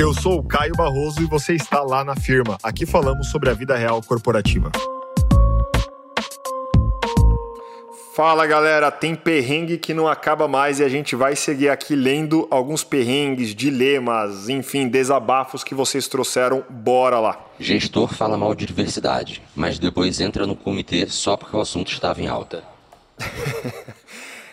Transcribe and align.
Eu 0.00 0.14
sou 0.14 0.38
o 0.38 0.42
Caio 0.42 0.72
Barroso 0.74 1.20
e 1.20 1.26
você 1.26 1.52
está 1.52 1.82
lá 1.82 2.02
na 2.02 2.16
firma. 2.16 2.56
Aqui 2.62 2.86
falamos 2.86 3.28
sobre 3.28 3.50
a 3.50 3.52
vida 3.52 3.76
real 3.76 4.00
corporativa. 4.02 4.72
Fala 8.14 8.46
galera, 8.46 8.90
tem 8.90 9.14
perrengue 9.14 9.76
que 9.76 9.92
não 9.92 10.08
acaba 10.08 10.48
mais 10.48 10.80
e 10.80 10.84
a 10.84 10.88
gente 10.88 11.14
vai 11.14 11.36
seguir 11.36 11.68
aqui 11.68 11.94
lendo 11.94 12.48
alguns 12.50 12.82
perrengues, 12.82 13.54
dilemas, 13.54 14.48
enfim, 14.48 14.88
desabafos 14.88 15.62
que 15.62 15.74
vocês 15.74 16.08
trouxeram. 16.08 16.64
Bora 16.70 17.20
lá. 17.20 17.38
Gestor 17.58 18.14
fala 18.14 18.38
mal 18.38 18.54
de 18.54 18.64
diversidade, 18.64 19.42
mas 19.54 19.78
depois 19.78 20.18
entra 20.18 20.46
no 20.46 20.56
comitê 20.56 21.06
só 21.08 21.36
porque 21.36 21.54
o 21.54 21.60
assunto 21.60 21.92
estava 21.92 22.22
em 22.22 22.26
alta. 22.26 22.64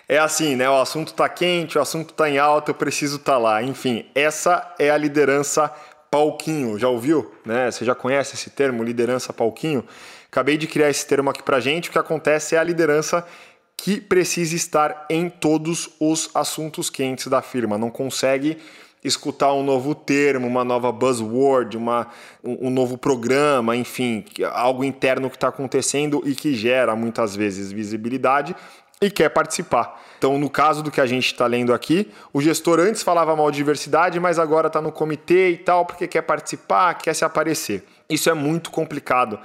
é 0.07 0.17
assim, 0.17 0.55
né? 0.55 0.69
O 0.69 0.79
assunto 0.79 1.13
tá 1.13 1.27
quente, 1.27 1.77
o 1.77 1.81
assunto 1.81 2.13
tá 2.13 2.29
em 2.29 2.37
alta, 2.37 2.71
eu 2.71 2.75
preciso 2.75 3.17
estar 3.17 3.33
tá 3.33 3.37
lá. 3.37 3.61
Enfim, 3.61 4.05
essa 4.15 4.73
é 4.79 4.89
a 4.89 4.97
liderança 4.97 5.71
palquinho. 6.09 6.79
Já 6.79 6.87
ouviu? 6.87 7.33
Né? 7.45 7.69
Você 7.69 7.83
já 7.83 7.93
conhece 7.93 8.35
esse 8.35 8.49
termo, 8.49 8.83
liderança 8.83 9.33
palquinho? 9.33 9.83
Acabei 10.32 10.57
de 10.57 10.65
criar 10.65 10.89
esse 10.89 11.05
termo 11.05 11.29
aqui 11.29 11.43
pra 11.43 11.59
gente. 11.59 11.89
O 11.89 11.91
que 11.91 11.99
acontece 11.99 12.55
é 12.55 12.57
a 12.57 12.63
liderança 12.63 13.25
que 13.75 13.99
precisa 13.99 14.55
estar 14.55 15.05
em 15.09 15.29
todos 15.29 15.89
os 15.99 16.29
assuntos 16.33 16.89
quentes 16.89 17.27
da 17.27 17.41
firma. 17.41 17.77
Não 17.77 17.89
consegue 17.89 18.57
escutar 19.04 19.54
um 19.54 19.63
novo 19.63 19.93
termo, 19.93 20.47
uma 20.47 20.63
nova 20.63 20.91
buzzword, 20.91 21.77
uma, 21.77 22.07
um, 22.43 22.68
um 22.68 22.69
novo 22.69 22.97
programa, 22.97 23.75
enfim, 23.75 24.25
algo 24.51 24.83
interno 24.83 25.29
que 25.29 25.35
está 25.35 25.49
acontecendo 25.49 26.21
e 26.25 26.33
que 26.33 26.55
gera 26.55 26.96
muitas 26.96 27.35
vezes 27.35 27.71
visibilidade 27.71 28.55
e 29.01 29.11
quer 29.11 29.29
participar. 29.29 30.04
Então, 30.18 30.37
no 30.39 30.50
caso 30.50 30.82
do 30.82 30.89
que 30.89 31.00
a 31.00 31.05
gente 31.05 31.28
está 31.28 31.46
lendo 31.46 31.74
aqui, 31.74 32.11
o 32.33 32.42
gestor 32.42 32.80
antes 32.80 33.03
falava 33.03 33.36
mal 33.36 33.52
de 33.52 33.58
diversidade, 33.58 34.19
mas 34.19 34.39
agora 34.39 34.67
está 34.67 34.81
no 34.81 34.92
comitê 34.92 35.52
e 35.52 35.58
tal, 35.58 35.86
porque 35.86 36.08
quer 36.08 36.23
participar, 36.23 36.95
quer 36.95 37.14
se 37.14 37.23
aparecer. 37.23 37.86
Isso 38.09 38.30
é 38.30 38.33
muito 38.33 38.71
complicado. 38.71 39.39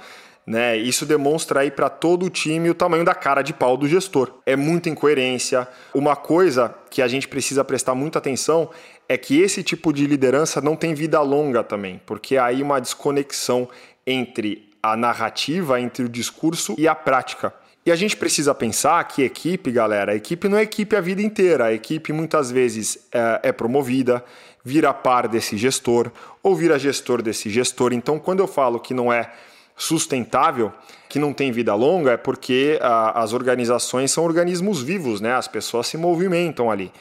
Né? 0.45 0.75
Isso 0.75 1.05
demonstra 1.05 1.61
aí 1.61 1.71
para 1.71 1.89
todo 1.89 2.25
o 2.25 2.29
time 2.29 2.69
o 2.69 2.73
tamanho 2.73 3.05
da 3.05 3.15
cara 3.15 3.41
de 3.41 3.53
pau 3.53 3.77
do 3.77 3.87
gestor. 3.87 4.31
É 4.45 4.55
muita 4.55 4.89
incoerência. 4.89 5.67
Uma 5.93 6.15
coisa 6.15 6.73
que 6.89 7.01
a 7.01 7.07
gente 7.07 7.27
precisa 7.27 7.63
prestar 7.63 7.95
muita 7.95 8.19
atenção 8.19 8.69
é 9.07 9.17
que 9.17 9.39
esse 9.41 9.63
tipo 9.63 9.93
de 9.93 10.05
liderança 10.05 10.59
não 10.59 10.75
tem 10.75 10.93
vida 10.93 11.21
longa 11.21 11.63
também, 11.63 12.01
porque 12.05 12.35
há 12.35 12.45
aí 12.45 12.61
uma 12.61 12.81
desconexão 12.81 13.69
entre 14.05 14.69
a 14.81 14.97
narrativa, 14.97 15.79
entre 15.79 16.03
o 16.03 16.09
discurso 16.09 16.75
e 16.77 16.87
a 16.87 16.95
prática. 16.95 17.53
E 17.85 17.91
a 17.91 17.95
gente 17.95 18.15
precisa 18.15 18.55
pensar 18.55 19.03
que 19.05 19.23
equipe, 19.23 19.69
galera, 19.69 20.13
a 20.13 20.15
equipe 20.15 20.47
não 20.47 20.57
é 20.57 20.61
equipe 20.61 20.95
a 20.95 21.01
vida 21.01 21.21
inteira. 21.21 21.65
A 21.65 21.73
equipe 21.73 22.13
muitas 22.13 22.49
vezes 22.49 22.97
é, 23.11 23.49
é 23.49 23.51
promovida, 23.51 24.23
vira 24.63 24.93
par 24.93 25.27
desse 25.27 25.57
gestor 25.57 26.09
ou 26.41 26.55
vira 26.55 26.79
gestor 26.79 27.21
desse 27.21 27.49
gestor. 27.49 27.91
Então, 27.91 28.17
quando 28.17 28.39
eu 28.39 28.47
falo 28.47 28.79
que 28.79 28.93
não 28.93 29.11
é 29.11 29.29
sustentável, 29.75 30.71
que 31.09 31.19
não 31.19 31.33
tem 31.33 31.51
vida 31.51 31.75
longa, 31.75 32.11
é 32.11 32.17
porque 32.17 32.79
a, 32.81 33.21
as 33.21 33.33
organizações 33.33 34.11
são 34.11 34.23
organismos 34.23 34.81
vivos, 34.81 35.19
né? 35.19 35.33
As 35.33 35.47
pessoas 35.47 35.87
se 35.87 35.97
movimentam 35.97 36.71
ali. 36.71 36.91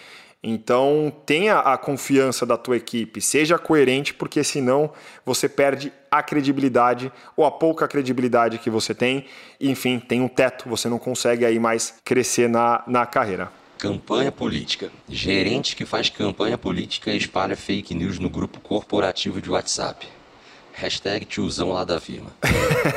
Então, 0.44 1.12
tenha 1.24 1.60
a 1.60 1.78
confiança 1.78 2.44
da 2.44 2.56
tua 2.56 2.76
equipe, 2.76 3.20
seja 3.20 3.58
coerente, 3.58 4.12
porque 4.12 4.42
senão 4.42 4.90
você 5.24 5.48
perde 5.48 5.92
a 6.10 6.20
credibilidade 6.20 7.12
ou 7.36 7.44
a 7.44 7.50
pouca 7.50 7.86
credibilidade 7.86 8.58
que 8.58 8.68
você 8.68 8.92
tem. 8.92 9.26
Enfim, 9.60 10.00
tem 10.00 10.20
um 10.20 10.26
teto, 10.26 10.68
você 10.68 10.88
não 10.88 10.98
consegue 10.98 11.44
aí 11.44 11.60
mais 11.60 11.94
crescer 12.04 12.48
na, 12.48 12.82
na 12.88 13.06
carreira. 13.06 13.52
Campanha 13.78 14.32
política. 14.32 14.90
Gerente 15.08 15.76
que 15.76 15.84
faz 15.84 16.08
campanha 16.08 16.58
política 16.58 17.12
e 17.12 17.16
espalha 17.16 17.56
fake 17.56 17.94
news 17.94 18.18
no 18.18 18.28
grupo 18.28 18.60
corporativo 18.60 19.40
de 19.40 19.50
WhatsApp. 19.50 20.08
Hashtag 20.74 21.24
tiozão 21.26 21.72
lá 21.72 21.84
da 21.84 22.00
firma. 22.00 22.30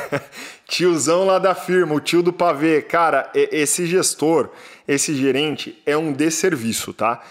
tiozão 0.66 1.24
lá 1.24 1.38
da 1.38 1.54
firma, 1.54 1.94
o 1.94 2.00
tio 2.00 2.22
do 2.22 2.32
pavê. 2.32 2.82
Cara, 2.82 3.30
esse 3.34 3.86
gestor, 3.86 4.50
esse 4.88 5.14
gerente 5.14 5.80
é 5.84 5.96
um 5.96 6.12
desserviço, 6.12 6.92
tá? 6.92 7.22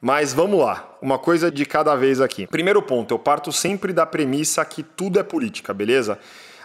Mas 0.00 0.34
vamos 0.34 0.60
lá, 0.60 0.96
uma 1.00 1.18
coisa 1.18 1.50
de 1.50 1.64
cada 1.64 1.96
vez 1.96 2.20
aqui. 2.20 2.46
Primeiro 2.46 2.82
ponto, 2.82 3.14
eu 3.14 3.18
parto 3.18 3.50
sempre 3.50 3.92
da 3.92 4.04
premissa 4.04 4.62
que 4.64 4.82
tudo 4.82 5.18
é 5.18 5.22
política, 5.22 5.72
beleza? 5.72 6.18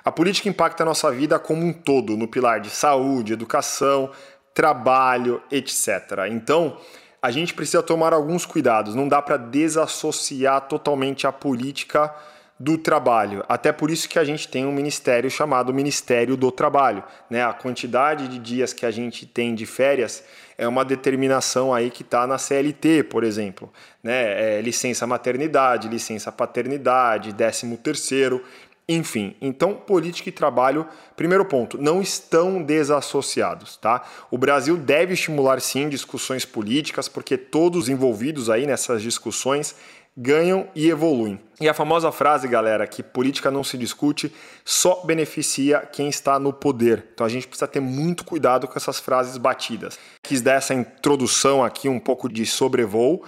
A 0.04 0.12
política 0.12 0.50
impacta 0.50 0.84
a 0.84 0.86
nossa 0.86 1.10
vida 1.12 1.40
como 1.40 1.66
um 1.66 1.72
todo, 1.72 2.18
no 2.18 2.28
pilar 2.28 2.60
de 2.60 2.70
saúde, 2.70 3.34
educação, 3.34 4.12
trabalho, 4.54 5.42
etc. 5.50 6.28
Então, 6.30 6.78
a 7.22 7.32
gente 7.32 7.54
precisa 7.54 7.82
tomar 7.82 8.14
alguns 8.14 8.46
cuidados. 8.46 8.96
Não 8.96 9.08
dá 9.08 9.22
para 9.22 9.38
desassociar 9.38 10.62
totalmente 10.62 11.26
a 11.26 11.32
política 11.32 12.14
do 12.60 12.78
trabalho. 12.78 13.44
Até 13.48 13.72
por 13.72 13.90
isso 13.90 14.10
que 14.10 14.20
a 14.20 14.24
gente 14.24 14.48
tem 14.48 14.66
um 14.66 14.72
ministério 14.72 15.32
chamado 15.32 15.74
Ministério 15.74 16.36
do 16.36 16.52
Trabalho. 16.52 17.04
Né? 17.30 17.44
A 17.44 17.54
quantidade 17.54 18.28
de 18.28 18.38
dias 18.38 18.74
que 18.74 18.86
a 18.86 18.92
gente 18.92 19.26
tem 19.26 19.56
de 19.56 19.66
férias 19.66 20.24
é 20.58 20.68
uma 20.68 20.84
determinação 20.84 21.74
aí 21.74 21.90
que 21.90 22.02
está 22.02 22.28
na 22.28 22.38
CLT, 22.38 23.04
por 23.04 23.24
exemplo. 23.24 23.72
Né? 24.04 24.58
É 24.58 24.62
licença 24.62 25.08
maternidade, 25.08 25.88
licença 25.88 26.34
paternidade, 26.34 27.32
décimo 27.32 27.78
terceiro, 27.78 28.44
enfim. 28.90 29.36
Então, 29.40 29.76
política 29.76 30.30
e 30.30 30.32
trabalho, 30.32 30.86
primeiro 31.16 31.46
ponto, 31.46 31.78
não 31.80 32.02
estão 32.02 32.64
desassociados, 32.64 33.78
tá? 33.78 34.04
O 34.32 34.38
Brasil 34.38 34.76
deve 34.76 35.14
estimular 35.14 35.62
sim 35.62 35.88
discussões 35.88 36.44
políticas, 36.44 37.08
porque 37.08 37.38
todos 37.38 37.88
envolvidos 37.88 38.50
aí 38.50 38.66
nessas 38.66 39.04
discussões 39.04 39.76
ganham 40.22 40.68
e 40.76 40.90
evoluem. 40.90 41.40
E 41.62 41.70
a 41.70 41.74
famosa 41.74 42.12
frase, 42.12 42.46
galera, 42.46 42.86
que 42.86 43.02
política 43.02 43.50
não 43.50 43.64
se 43.64 43.78
discute, 43.78 44.34
só 44.66 45.02
beneficia 45.06 45.80
quem 45.80 46.10
está 46.10 46.38
no 46.38 46.52
poder. 46.52 47.06
Então 47.14 47.26
a 47.26 47.30
gente 47.30 47.48
precisa 47.48 47.68
ter 47.68 47.80
muito 47.80 48.26
cuidado 48.26 48.68
com 48.68 48.78
essas 48.78 49.00
frases 49.00 49.38
batidas. 49.38 49.98
Quis 50.22 50.42
dar 50.42 50.56
essa 50.56 50.74
introdução 50.74 51.64
aqui, 51.64 51.88
um 51.88 52.00
pouco 52.00 52.28
de 52.28 52.46
sobrevoo. 52.46 53.24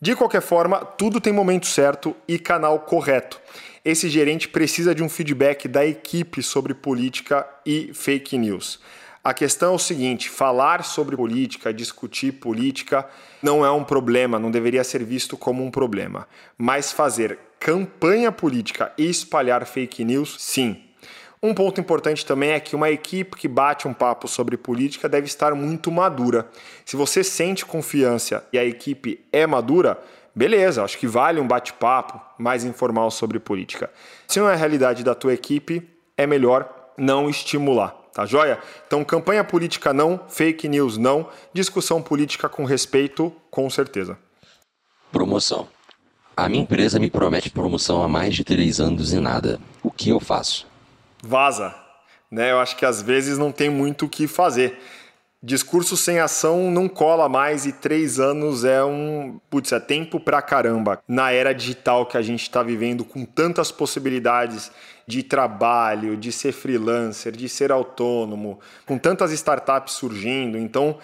De 0.00 0.14
qualquer 0.14 0.40
forma, 0.40 0.78
tudo 0.78 1.20
tem 1.20 1.32
momento 1.32 1.66
certo 1.66 2.14
e 2.28 2.38
canal 2.38 2.78
correto. 2.80 3.40
Esse 3.84 4.08
gerente 4.08 4.48
precisa 4.48 4.94
de 4.94 5.02
um 5.02 5.08
feedback 5.08 5.66
da 5.66 5.84
equipe 5.84 6.40
sobre 6.40 6.72
política 6.72 7.44
e 7.66 7.90
fake 7.92 8.38
news. 8.38 8.78
A 9.22 9.34
questão 9.34 9.72
é 9.72 9.74
o 9.74 9.78
seguinte: 9.78 10.30
falar 10.30 10.84
sobre 10.84 11.16
política, 11.16 11.72
discutir 11.72 12.32
política, 12.32 13.08
não 13.42 13.64
é 13.64 13.70
um 13.70 13.84
problema, 13.84 14.38
não 14.38 14.50
deveria 14.50 14.84
ser 14.84 15.04
visto 15.04 15.36
como 15.36 15.64
um 15.64 15.70
problema. 15.70 16.26
Mas 16.56 16.92
fazer 16.92 17.38
campanha 17.58 18.30
política 18.30 18.92
e 18.96 19.08
espalhar 19.08 19.66
fake 19.66 20.04
news, 20.04 20.36
sim. 20.38 20.82
Um 21.40 21.54
ponto 21.54 21.80
importante 21.80 22.26
também 22.26 22.50
é 22.50 22.58
que 22.58 22.74
uma 22.74 22.90
equipe 22.90 23.36
que 23.36 23.46
bate 23.46 23.86
um 23.86 23.94
papo 23.94 24.26
sobre 24.26 24.56
política 24.56 25.08
deve 25.08 25.26
estar 25.26 25.54
muito 25.54 25.90
madura. 25.90 26.48
Se 26.84 26.96
você 26.96 27.22
sente 27.22 27.64
confiança 27.64 28.44
e 28.52 28.58
a 28.58 28.64
equipe 28.64 29.24
é 29.32 29.46
madura, 29.46 30.02
beleza, 30.34 30.82
acho 30.82 30.98
que 30.98 31.06
vale 31.06 31.40
um 31.40 31.46
bate-papo 31.46 32.20
mais 32.36 32.64
informal 32.64 33.08
sobre 33.10 33.38
política. 33.38 33.88
Se 34.26 34.40
não 34.40 34.48
é 34.48 34.54
a 34.54 34.56
realidade 34.56 35.04
da 35.04 35.14
tua 35.14 35.32
equipe, 35.32 35.88
é 36.16 36.26
melhor 36.26 36.68
não 36.96 37.30
estimular. 37.30 37.97
Tá 38.18 38.26
joia? 38.26 38.58
Então, 38.84 39.04
campanha 39.04 39.44
política 39.44 39.94
não, 39.94 40.20
fake 40.28 40.66
news 40.66 40.96
não, 40.96 41.28
discussão 41.52 42.02
política 42.02 42.48
com 42.48 42.64
respeito, 42.64 43.32
com 43.48 43.70
certeza. 43.70 44.18
Promoção. 45.12 45.68
A 46.36 46.48
minha 46.48 46.64
empresa 46.64 46.98
me 46.98 47.08
promete 47.08 47.48
promoção 47.48 48.02
há 48.02 48.08
mais 48.08 48.34
de 48.34 48.42
três 48.42 48.80
anos 48.80 49.12
e 49.12 49.20
nada. 49.20 49.60
O 49.84 49.92
que 49.92 50.10
eu 50.10 50.18
faço? 50.18 50.66
Vaza. 51.22 51.72
Né? 52.28 52.50
Eu 52.50 52.58
acho 52.58 52.76
que 52.76 52.84
às 52.84 53.00
vezes 53.00 53.38
não 53.38 53.52
tem 53.52 53.70
muito 53.70 54.06
o 54.06 54.08
que 54.08 54.26
fazer. 54.26 54.80
Discurso 55.40 55.96
sem 55.96 56.18
ação 56.18 56.68
não 56.68 56.88
cola 56.88 57.28
mais 57.28 57.64
e 57.64 57.70
três 57.70 58.18
anos 58.18 58.64
é 58.64 58.84
um. 58.84 59.38
Putz, 59.48 59.70
é 59.70 59.78
tempo 59.78 60.18
pra 60.18 60.42
caramba. 60.42 61.00
Na 61.06 61.30
era 61.30 61.52
digital 61.52 62.06
que 62.06 62.16
a 62.16 62.22
gente 62.22 62.42
está 62.42 62.60
vivendo, 62.60 63.04
com 63.04 63.24
tantas 63.24 63.70
possibilidades 63.70 64.72
de 65.06 65.22
trabalho, 65.22 66.16
de 66.16 66.32
ser 66.32 66.50
freelancer, 66.50 67.30
de 67.30 67.48
ser 67.48 67.70
autônomo, 67.70 68.58
com 68.84 68.98
tantas 68.98 69.30
startups 69.30 69.94
surgindo. 69.94 70.58
Então, 70.58 70.98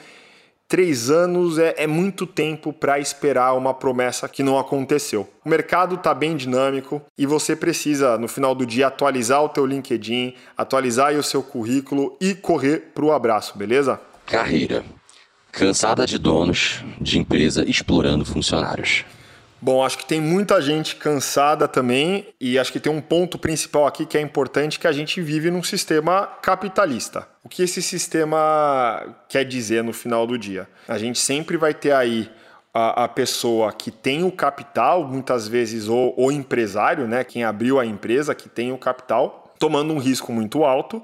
três 0.66 1.10
anos 1.10 1.56
é, 1.56 1.72
é 1.78 1.86
muito 1.86 2.26
tempo 2.26 2.72
para 2.72 2.98
esperar 2.98 3.54
uma 3.54 3.72
promessa 3.72 4.28
que 4.28 4.42
não 4.42 4.58
aconteceu. 4.58 5.28
O 5.44 5.48
mercado 5.48 5.94
está 5.94 6.12
bem 6.12 6.36
dinâmico 6.36 7.00
e 7.16 7.24
você 7.24 7.54
precisa, 7.54 8.18
no 8.18 8.26
final 8.26 8.52
do 8.52 8.66
dia, 8.66 8.88
atualizar 8.88 9.44
o 9.44 9.48
teu 9.48 9.64
LinkedIn, 9.64 10.34
atualizar 10.56 11.14
o 11.14 11.22
seu 11.22 11.40
currículo 11.40 12.16
e 12.20 12.34
correr 12.34 12.90
para 12.92 13.04
o 13.04 13.12
abraço, 13.12 13.56
beleza? 13.56 14.00
Carreira. 14.26 14.84
Cansada 15.52 16.06
de 16.06 16.18
donos 16.18 16.82
de 17.00 17.18
empresa 17.18 17.64
explorando 17.68 18.24
funcionários. 18.24 19.04
Bom, 19.64 19.82
acho 19.82 19.96
que 19.96 20.04
tem 20.04 20.20
muita 20.20 20.60
gente 20.60 20.96
cansada 20.96 21.66
também 21.66 22.26
e 22.38 22.58
acho 22.58 22.70
que 22.70 22.78
tem 22.78 22.92
um 22.92 23.00
ponto 23.00 23.38
principal 23.38 23.86
aqui 23.86 24.04
que 24.04 24.18
é 24.18 24.20
importante 24.20 24.78
que 24.78 24.86
a 24.86 24.92
gente 24.92 25.22
vive 25.22 25.50
num 25.50 25.62
sistema 25.62 26.26
capitalista. 26.42 27.26
O 27.42 27.48
que 27.48 27.62
esse 27.62 27.80
sistema 27.80 29.16
quer 29.26 29.44
dizer 29.44 29.82
no 29.82 29.94
final 29.94 30.26
do 30.26 30.36
dia? 30.36 30.68
A 30.86 30.98
gente 30.98 31.18
sempre 31.18 31.56
vai 31.56 31.72
ter 31.72 31.92
aí 31.92 32.30
a, 32.74 33.04
a 33.04 33.08
pessoa 33.08 33.72
que 33.72 33.90
tem 33.90 34.22
o 34.24 34.30
capital, 34.30 35.08
muitas 35.08 35.48
vezes 35.48 35.88
o, 35.88 36.12
o 36.14 36.30
empresário, 36.30 37.08
né, 37.08 37.24
quem 37.24 37.44
abriu 37.44 37.80
a 37.80 37.86
empresa, 37.86 38.34
que 38.34 38.50
tem 38.50 38.70
o 38.70 38.76
capital, 38.76 39.54
tomando 39.58 39.94
um 39.94 39.98
risco 39.98 40.30
muito 40.30 40.64
alto. 40.64 41.02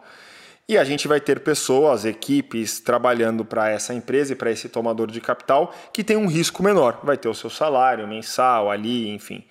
E 0.70 0.78
a 0.78 0.84
gente 0.84 1.08
vai 1.08 1.20
ter 1.20 1.40
pessoas, 1.40 2.04
equipes 2.04 2.78
trabalhando 2.78 3.44
para 3.44 3.68
essa 3.68 3.92
empresa 3.92 4.34
e 4.34 4.36
para 4.36 4.52
esse 4.52 4.68
tomador 4.68 5.10
de 5.10 5.20
capital 5.20 5.74
que 5.92 6.04
tem 6.04 6.16
um 6.16 6.28
risco 6.28 6.62
menor. 6.62 7.00
Vai 7.02 7.16
ter 7.16 7.28
o 7.28 7.34
seu 7.34 7.50
salário 7.50 8.06
mensal 8.06 8.70
ali, 8.70 9.08
enfim. 9.08 9.42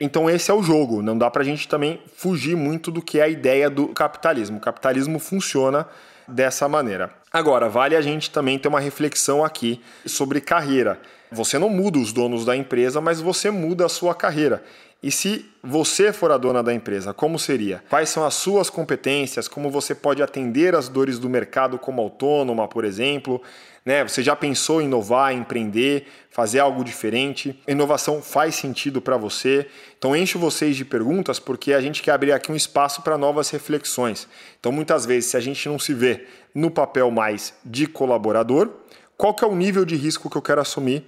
Então 0.00 0.28
esse 0.28 0.50
é 0.50 0.54
o 0.54 0.60
jogo. 0.60 1.00
Não 1.00 1.16
dá 1.16 1.30
para 1.30 1.42
a 1.42 1.44
gente 1.44 1.68
também 1.68 2.02
fugir 2.16 2.56
muito 2.56 2.90
do 2.90 3.00
que 3.00 3.20
é 3.20 3.22
a 3.22 3.28
ideia 3.28 3.70
do 3.70 3.86
capitalismo. 3.90 4.58
O 4.58 4.60
capitalismo 4.60 5.20
funciona 5.20 5.86
dessa 6.26 6.68
maneira. 6.68 7.12
Agora, 7.32 7.68
vale 7.68 7.94
a 7.94 8.00
gente 8.00 8.28
também 8.28 8.58
ter 8.58 8.66
uma 8.66 8.80
reflexão 8.80 9.44
aqui 9.44 9.80
sobre 10.04 10.40
carreira. 10.40 11.00
Você 11.30 11.56
não 11.56 11.68
muda 11.68 12.00
os 12.00 12.12
donos 12.12 12.44
da 12.44 12.56
empresa, 12.56 13.00
mas 13.00 13.20
você 13.20 13.48
muda 13.48 13.86
a 13.86 13.88
sua 13.88 14.12
carreira. 14.12 14.64
E 15.00 15.12
se 15.12 15.46
você 15.62 16.12
for 16.12 16.32
a 16.32 16.36
dona 16.36 16.60
da 16.60 16.74
empresa, 16.74 17.14
como 17.14 17.38
seria? 17.38 17.84
Quais 17.88 18.08
são 18.08 18.24
as 18.24 18.34
suas 18.34 18.68
competências? 18.68 19.46
Como 19.46 19.70
você 19.70 19.94
pode 19.94 20.20
atender 20.20 20.74
as 20.74 20.88
dores 20.88 21.20
do 21.20 21.30
mercado 21.30 21.78
como 21.78 22.02
autônoma, 22.02 22.66
por 22.66 22.84
exemplo? 22.84 23.40
Né? 23.84 24.02
Você 24.02 24.24
já 24.24 24.34
pensou 24.34 24.82
em 24.82 24.86
inovar, 24.86 25.32
empreender, 25.32 26.08
fazer 26.30 26.58
algo 26.58 26.82
diferente? 26.82 27.62
inovação 27.68 28.20
faz 28.20 28.56
sentido 28.56 29.00
para 29.00 29.16
você? 29.16 29.68
Então 29.96 30.16
encho 30.16 30.36
vocês 30.36 30.76
de 30.76 30.84
perguntas 30.84 31.38
porque 31.38 31.72
a 31.72 31.80
gente 31.80 32.02
quer 32.02 32.10
abrir 32.10 32.32
aqui 32.32 32.50
um 32.50 32.56
espaço 32.56 33.00
para 33.02 33.16
novas 33.16 33.50
reflexões. 33.50 34.26
Então 34.58 34.72
muitas 34.72 35.06
vezes 35.06 35.30
se 35.30 35.36
a 35.36 35.40
gente 35.40 35.68
não 35.68 35.78
se 35.78 35.94
vê 35.94 36.26
no 36.52 36.72
papel 36.72 37.08
mais 37.08 37.54
de 37.64 37.86
colaborador, 37.86 38.68
qual 39.16 39.32
que 39.32 39.44
é 39.44 39.48
o 39.48 39.54
nível 39.54 39.84
de 39.84 39.94
risco 39.94 40.28
que 40.28 40.36
eu 40.36 40.42
quero 40.42 40.60
assumir 40.60 41.06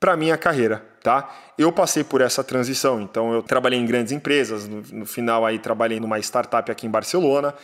para 0.00 0.16
minha 0.16 0.38
carreira, 0.38 0.82
tá? 1.02 1.30
Eu 1.58 1.70
passei 1.70 2.02
por 2.02 2.22
essa 2.22 2.42
transição, 2.42 3.02
então 3.02 3.34
eu 3.34 3.42
trabalhei 3.42 3.78
em 3.78 3.84
grandes 3.84 4.12
empresas, 4.12 4.66
no, 4.66 4.82
no 4.90 5.06
final 5.06 5.44
aí 5.44 5.58
trabalhei 5.58 6.00
numa 6.00 6.18
startup 6.18 6.72
aqui 6.72 6.86
em 6.86 6.90
Barcelona, 6.90 7.54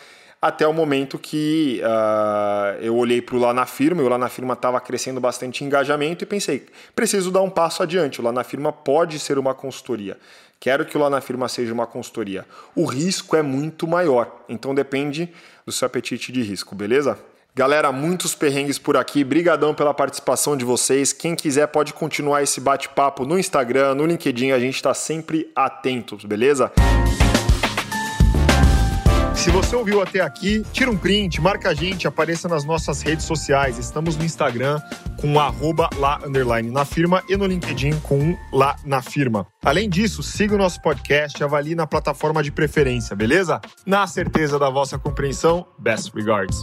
até 0.41 0.69
o 0.69 0.73
momento 0.73 1.19
que 1.19 1.81
uh, 1.83 2.79
eu 2.83 2.95
olhei 2.95 3.23
para 3.23 3.37
o 3.37 3.39
Lá 3.39 3.55
na 3.55 3.65
Firma, 3.65 4.03
e 4.03 4.05
o 4.05 4.09
Lá 4.09 4.19
na 4.19 4.29
Firma 4.29 4.53
estava 4.53 4.79
crescendo 4.81 5.19
bastante 5.19 5.65
engajamento 5.65 6.25
e 6.25 6.27
pensei, 6.27 6.67
preciso 6.95 7.31
dar 7.31 7.41
um 7.41 7.49
passo 7.49 7.83
adiante, 7.83 8.21
o 8.21 8.25
Lá 8.25 8.33
na 8.33 8.45
Firma 8.45 8.71
pode 8.71 9.19
ser 9.19 9.39
uma 9.39 9.55
consultoria. 9.55 10.19
Quero 10.61 10.85
que 10.85 10.97
o 10.97 11.01
Lá 11.01 11.09
na 11.09 11.23
Firma 11.23 11.49
seja 11.49 11.73
uma 11.73 11.87
consultoria. 11.87 12.45
O 12.75 12.85
risco 12.85 13.35
é 13.35 13.41
muito 13.43 13.89
maior, 13.89 14.45
então 14.47 14.75
depende 14.75 15.33
do 15.65 15.73
seu 15.73 15.87
apetite 15.87 16.31
de 16.31 16.43
risco, 16.43 16.75
beleza? 16.75 17.19
Galera, 17.59 17.91
muitos 17.91 18.35
perrengues 18.35 18.79
por 18.79 18.99
aqui. 18.99 19.25
Brigadão 19.25 19.73
pela 19.73 19.95
participação 19.95 20.59
de 20.59 20.63
vocês. 20.63 21.15
Quem 21.15 21.35
quiser 21.35 21.67
pode 21.69 21.95
continuar 21.95 22.43
esse 22.43 22.61
bate-papo 22.61 23.25
no 23.25 23.39
Instagram, 23.39 23.95
no 23.95 24.05
LinkedIn. 24.05 24.51
A 24.51 24.59
gente 24.59 24.75
está 24.75 24.93
sempre 24.93 25.51
atentos, 25.57 26.27
beleza? 26.27 26.71
Se 29.35 29.51
você 29.51 29.75
ouviu 29.75 30.03
até 30.03 30.21
aqui, 30.21 30.63
tira 30.71 30.91
um 30.91 30.99
print, 30.99 31.41
marca 31.41 31.71
a 31.71 31.75
gente, 31.75 32.07
apareça 32.07 32.47
nas 32.47 32.63
nossas 32.63 33.01
redes 33.01 33.25
sociais. 33.25 33.79
Estamos 33.79 34.19
no 34.19 34.25
Instagram 34.25 34.79
com 35.19 35.41
arroba 35.41 35.89
lá 35.97 36.21
underline 36.27 36.71
na 36.71 36.85
firma 36.85 37.23
e 37.27 37.39
no 37.39 37.47
LinkedIn 37.47 38.01
com 38.01 38.37
lá 38.53 38.77
na 38.85 39.01
firma. 39.01 39.47
Além 39.65 39.89
disso, 39.89 40.23
siga 40.23 40.55
o 40.55 40.59
nosso 40.59 40.83
podcast 40.83 41.41
e 41.41 41.43
avalie 41.43 41.75
na 41.75 41.87
plataforma 41.87 42.43
de 42.43 42.53
preferência, 42.53 43.17
beleza? 43.17 43.63
Na 43.87 44.07
certeza 44.07 44.59
da 44.59 44.69
vossa 44.69 44.99
compreensão, 44.99 45.67
best 45.79 46.15
regards. 46.15 46.63